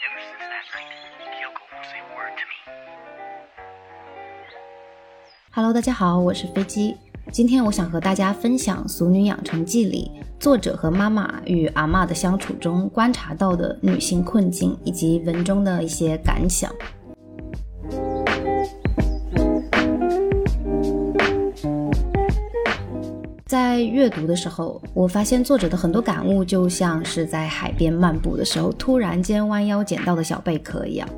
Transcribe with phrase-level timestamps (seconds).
[0.00, 0.24] every
[5.52, 6.96] hello 大家好，我是飞机。
[7.30, 16.72] 今天我想和大家分享《俗女养成记》里作者和妈妈与阿嬷的相处中观察到的女性困境，以及文中的一些感想。
[23.50, 31.08] 在阅读的时候，我发现作者的很多感悟就像是在海边漫步的时候突然间弯腰捡到的小贝壳一样，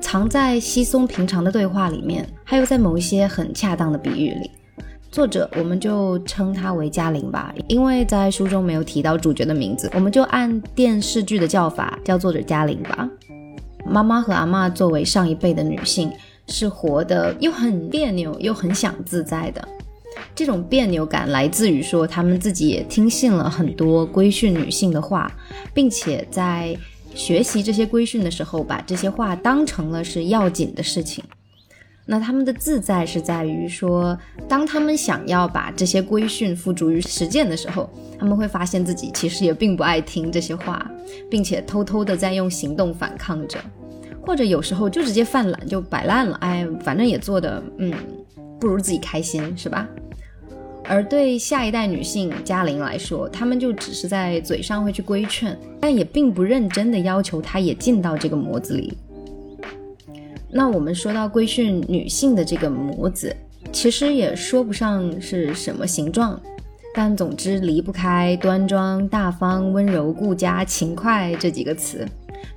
[0.00, 4.48] 藏在稀松平常的对话里面，还有在某一些很恰当的比喻里。
[5.10, 13.10] 作者我们就称他为嘉玲吧，因为在书中没有提到主角的名字，我们就按电视剧的叫法叫作者嘉玲吧。
[13.84, 16.12] 妈妈和阿嬷作为上一辈的女性，
[16.46, 19.68] 是活得又很别扭又很想自在的。
[20.34, 25.30] 这种别扭感来自于说，他们自己也听信了很多规训女性的话，
[25.72, 26.76] 并且在
[27.14, 31.22] 学习这些规训的时候，把这些话当成了是要紧的事情。
[32.06, 37.88] 那他们的自在是在于说，当他们想要把这些规训付诸于实践的时候，
[38.18, 40.90] 他们会发现自己其实也并不爱听这些话，
[41.30, 43.58] 并且偷偷的在用行动反抗着，
[44.20, 47.90] 或者有时候就直接犯懒就摆烂了，哎，反正也做的嗯
[48.64, 49.86] 不如自己开心，是吧？
[50.84, 58.96] 而对下一代女性嘉玲来说，她们就只是在嘴上会去规劝，但也并不认真的要求她也进到这个模子里。
[60.50, 63.36] 那我们说到规训女性的这个模子，
[63.70, 66.40] 其实也说不上是什么形状，
[66.94, 72.08] 但总之离不开端庄、大方、温柔、顾家、勤快这几个词。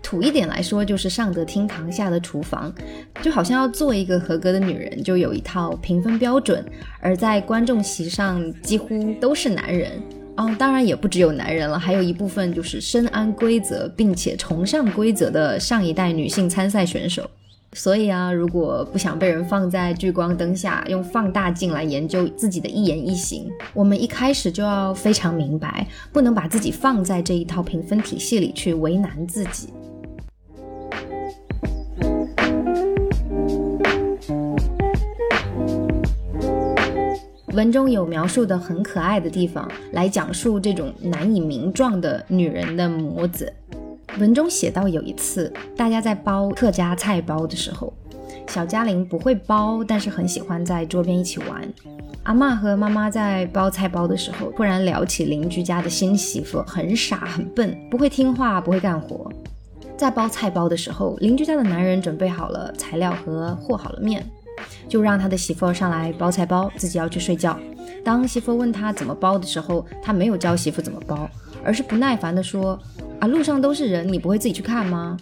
[0.02, 2.74] 土一点来说，就是上得厅堂，下得厨房，
[3.22, 6.64] 就好像要做一个合格的女人，就有一套评分标准。
[7.00, 9.92] 而在观众席上，几乎都是男人
[10.36, 17.30] 哦，当然也不只有男人了，还有一部分就是深谙规则并且崇尚规则的上一代女性参赛选手。
[17.74, 29.70] 所以啊，如果不想被人放在聚光灯下，用放大镜来研究自己的一言一行，我们一开始就要非常明白，不能把自己放在这一套评分体系里去为难自己。
[37.54, 43.52] 文中有描述的很可爱的地方，来讲述这种难以名状的女人的模子。
[44.20, 47.94] 文中写到，有一次大家在包客家菜包的时候，
[48.48, 51.62] 小嘉玲不会包，但是很喜欢在桌边一起玩。
[52.24, 59.32] 阿妈和妈妈在包菜包的时候，突然聊起邻居家的新媳妇，很傻很笨，不会听话，不会干活。
[59.96, 64.26] 在包菜包的时候，邻居家的男人准备好了材料和和好了面。
[64.90, 67.60] 就让他的媳妇上来包菜包，自己要去睡觉。
[68.04, 71.30] 当媳妇问他怎么包的时候，他没有教媳妇怎么包，
[71.64, 72.80] 而是不耐烦地说
[73.20, 75.18] ：“啊，路上都是人，你不会自己去看吗？”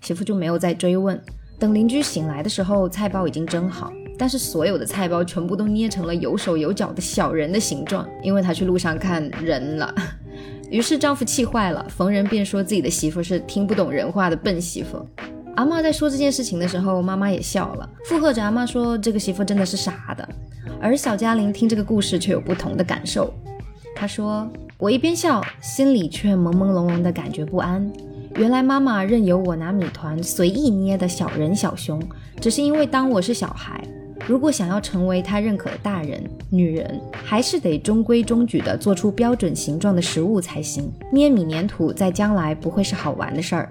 [0.00, 1.20] 媳妇就没有再追问。
[1.58, 9.92] 等邻居醒来的时候，菜包已经蒸好，但是所有的菜包全部都捏成了有手有脚的小人的形状，因为他去路上看人了。
[10.70, 15.04] 于是丈夫气坏了，逢人便说自己的媳妇是听不懂人话的笨媳妇。
[15.56, 20.28] 阿妈在说这件事情的时候，妈妈也笑了，附和着阿妈说：“这个媳妇真的是傻的。”
[20.80, 23.34] 而小嘉玲听这个故事却有不同的感受。
[24.00, 24.48] 他说
[24.78, 27.92] ：“我一边笑，心里却朦朦胧胧的感觉不安。
[28.36, 32.00] 原来妈妈任由我拿米团随意捏的小人小熊，
[32.40, 33.82] 只是因为当我是小孩，
[34.24, 40.88] 如果想要成为她认可的大人、女人，还是得中规中矩的做出标准形状的食物才行。
[41.12, 43.68] 捏米粘土在将来不会是好玩的事儿。”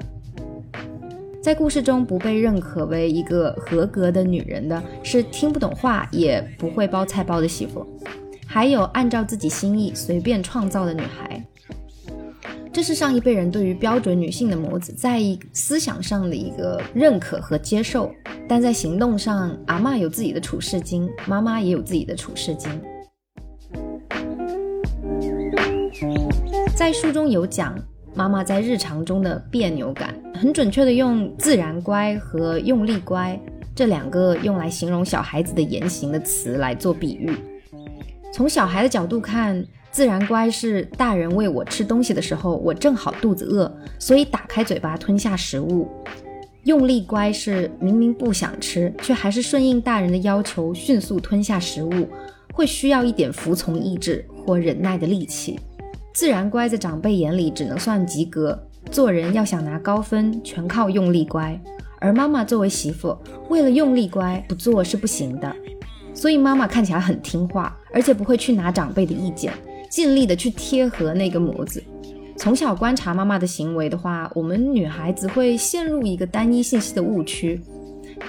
[1.41, 7.87] 在故事中不被认可为一个合格的女人的是听不懂话也不会包菜包的媳妇，
[8.57, 11.45] 还有按照自己心意随便创造的女孩。
[12.73, 15.21] 这是上一辈人对于标准女性的模子在
[15.53, 18.11] 思想上的一个认可和接受，
[18.49, 22.71] 但在行动上，阿妈有自己的处事经，妈妈也有自己的处事经。
[26.75, 27.77] 在书中有讲。
[28.15, 33.39] 妈妈在日常中的别扭感，很准确的用“自然乖”和“用力乖”
[33.75, 37.31] 这两个用来形容小孩子的言行的词来做比喻。
[38.33, 45.87] 从小孩的角度看，“自然乖”是大人喂我吃东西的时候，我正好肚子饿，所以打开嘴巴吞下食物
[46.65, 52.07] ；“用力乖”是明明不想吃，却还是顺应大人的要求，迅速吞下食物，
[52.53, 55.59] 会需要一点服从意志或忍耐的力气。
[56.13, 58.59] 自然乖在长辈眼里只能算及格，
[58.91, 61.59] 做人要想拿高分，全靠用力乖。
[61.99, 63.17] 而妈妈作为媳妇，
[63.49, 65.55] 为了用力乖，不做是不行的。
[66.13, 69.51] 所以妈妈看起来很听话，而且不会去拿长辈的意见，
[69.89, 71.83] 尽力的去贴合那个模子。
[72.37, 77.59] 从小观察妈妈的行为的话，我们女孩子会陷入一个单一信息的误区。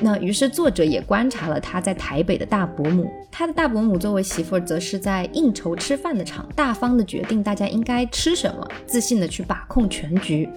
[0.00, 10.48] 那于是作者也观察了她在台北的大伯母，她的大伯母作为媳妇儿，则是在应酬吃饭的场，大方的决定大家应该吃什么，自信的去把控全局。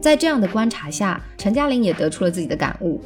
[0.00, 3.00] 在这样的观察下，陈嘉玲也得出了自己的感悟：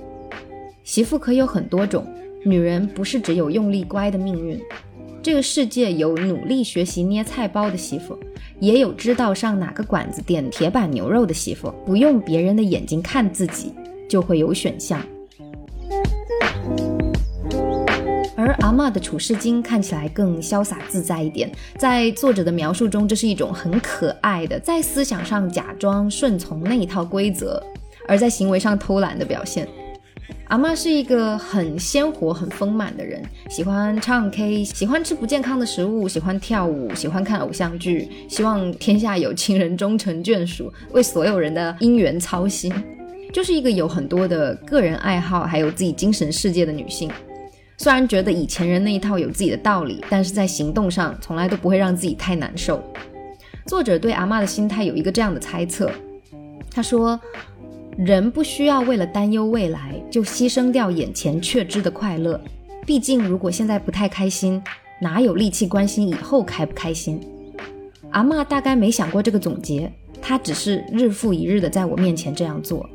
[0.84, 2.06] 媳妇可有很多种，
[2.46, 4.58] 女人不是只有用力乖的命运。
[5.24, 8.14] 这个世界有努力学习捏菜包的媳妇，
[8.60, 11.72] 也有知道上哪个馆子点铁板牛肉的媳妇。
[11.86, 13.72] 不用别人的眼睛看自己，
[14.06, 15.00] 就会有选项。
[18.36, 27.62] 而阿嬷的处事经看起来更潇洒自在一点，在作者的描述中，这是一种很可爱的，在思想上假装顺从那一套规则，
[28.06, 29.66] 而在行为上偷懒的表现。
[30.54, 33.20] 阿妈是一个很鲜活、很丰满的人，
[33.50, 42.72] 喜欢唱 K，喜欢吃不健康的食物，喜欢跳舞，喜欢看偶像剧，希望天下有情人终成眷属，为所有人的姻缘操心，
[43.32, 47.10] 就是一个有很多的个人爱好，还有自己精神世界的女性。
[47.76, 52.80] 虽然觉得以前人那一套有自己的道理，但是在行动上从来都不会让自己太难受。
[53.66, 55.90] 作者对阿妈的心态有一个这样的猜测，
[56.70, 57.20] 他说。
[57.96, 62.40] 人不需要为了担忧未来就牺牲掉眼前确知的快乐，
[62.84, 64.60] 毕竟如果现在不太开心，
[65.00, 67.20] 哪有力气关心以后开不开心？
[68.10, 72.88] 阿妈大概没想过这个总结，她只是日复一日的在我面前这样做。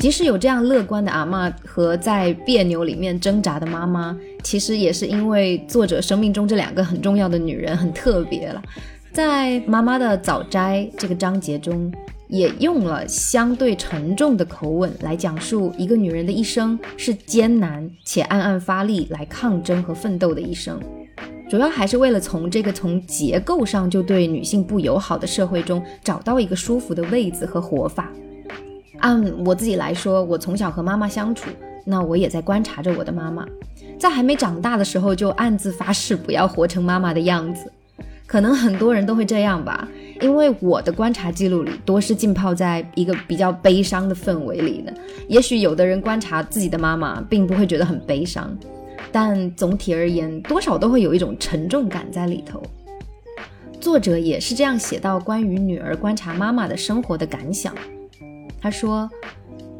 [0.00, 8.62] 即使有这样乐观的阿妈和在别扭里面挣扎的妈妈，其实也是因为作者生命中这两个很重要的女人很特别了。
[9.12, 11.92] 在妈妈的早摘这个章节中，
[12.28, 20.80] 也用了相对沉重的口吻来讲述一个女人的一生是艰难且暗暗发力来抗争和奋斗的一生，
[21.50, 28.10] 主要还是为了从这个从结构上就对女性不友好的社会中找到一个舒服的位子和活法。
[29.00, 31.50] 按我自己来说，我从小和妈妈相处，
[31.84, 33.46] 那我也在观察着我的妈妈，
[34.02, 37.70] 在还没长大的时候就暗自发誓不要活成妈妈的样子。
[38.26, 39.86] 可能很多人都会这样吧，
[40.20, 44.92] 因为我的观察记录里多是浸泡在一个比较悲伤的氛围里的。
[45.28, 48.58] 也许有的人观察自己的妈妈并不会觉得很悲伤，
[49.12, 52.60] 但总体而言，多少都会有一种沉重感在里头。
[53.80, 57.72] 作者也是这样写到关于女儿观察妈妈的生活的感想。
[58.60, 59.08] 他说：“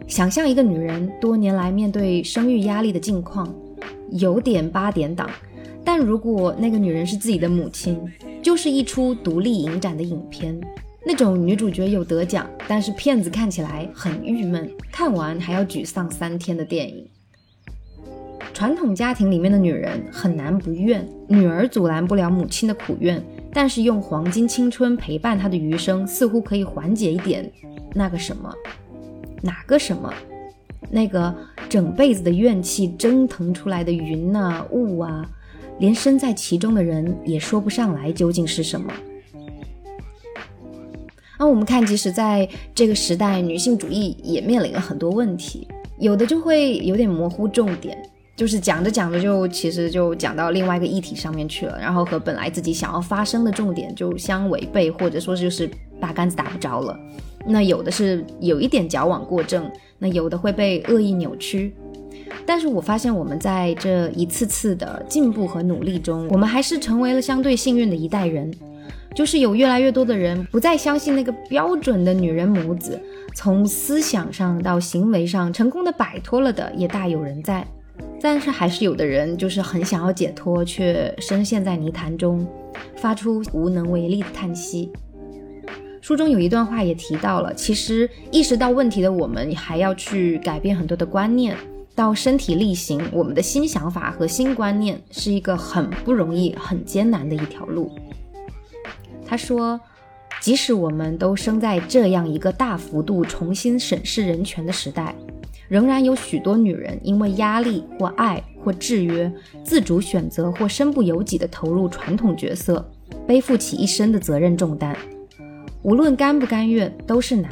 [0.07, 3.53] 想象一个女人多年来面对生育压力的境况，
[4.13, 5.29] 有点八点档。
[5.85, 8.01] 但如果那个女人是自己的母亲，
[8.41, 10.59] 就是一出独立影展的影片，
[11.05, 17.07] 那种女主角有得奖，但是片子看起来很郁闷，看完还要沮丧三天的电影。
[18.55, 23.21] 传统家庭里面的女人很难不怨，女儿阻拦不了母亲的苦怨，
[23.53, 27.51] 但是用黄金青春陪伴她的余生，似乎可以缓解一点。”
[27.95, 28.53] 那个什么，
[29.43, 30.13] 哪个什么，
[30.93, 31.35] 那个
[31.71, 35.27] 整辈子的怨气蒸腾出来的云呐雾啊，
[35.79, 38.93] 连身在其中的人也说不上来究竟是什么。
[41.39, 45.67] 那我们看，即使在这个时代，女性主义也面临了很多问题，
[45.99, 47.99] 有的就会有点模糊重点，
[48.35, 55.71] 就是讲着讲着就其实就讲到另外一个议题上面去了，然后和本来自己想要发生的重点就相违背，或者说就是
[56.01, 56.99] 八竿子打不着了。
[57.47, 61.75] 那有的是有一点矫枉过正，那有的会被恶意扭曲。
[62.47, 68.53] 但是我发现我们在这一次次的进步和努力中，我们还是成为了相对幸运的一代人。
[69.15, 72.99] 就是有越来越多的人不再相信那个标准的女人母子，
[73.35, 77.67] 从思想上到行为上成功的摆脱了的也大有人在。
[78.23, 82.47] 但是还是有的人就是很想要解脱，却深陷在泥潭中，
[82.97, 84.89] 发出无能为力的叹息。
[86.01, 91.57] 书中有一段话也提到了，其实意识到问题的我们，还要去改变很多的观念，
[91.97, 97.91] 到身体力行，我们的新想法和新观念是一个很不容易、很艰难的一条路。
[99.27, 99.81] 他说，
[100.41, 105.15] 即使我们都生在这样一个大幅度重新审视人权的时代，
[105.73, 109.33] 仍然有许多女人因为压力或爱或制约，
[109.65, 112.87] 自主选择或身不由己地投入传统角色，
[113.27, 114.95] 背负起一生的责任重担。
[115.81, 117.51] 无论甘不甘愿，都是难。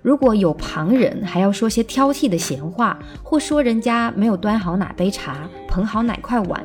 [0.00, 6.64] 如果有旁人还要说些挑剔的闲话，或说人家没有端好哪杯茶、捧好哪块碗，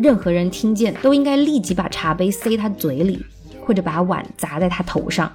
[0.00, 3.24] 任何人听见都应该立即把茶杯塞他嘴里，
[3.64, 5.30] 或者把碗砸在他头上。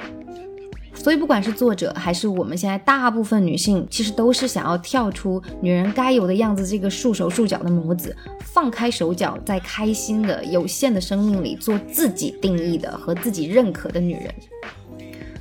[1.07, 14.35] 所以，不管是作者还是我们现在大部分女性，其实都是想要跳出女人该有的样子这个束手束脚的模子，放开手脚，在开心的有限的生命里做自己定义的和自己认可的女人。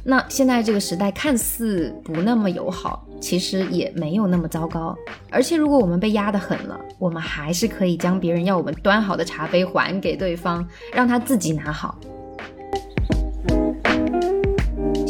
[0.05, 4.97] 那现在这个时代看似不那么友好，其实也没有那么糟糕。
[5.33, 11.99] 而且如果我们被压得狠了，我们还是可以将别人要我们端好的茶杯还给对方，让他自己拿好。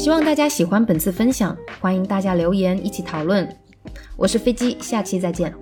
[0.07, 3.45] 希望大家喜欢本次分享，欢迎大家留言一起讨论。
[4.17, 5.53] 我是飞机，下期再见。